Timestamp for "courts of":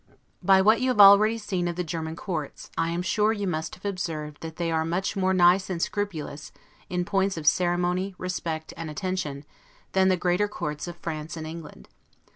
10.47-10.95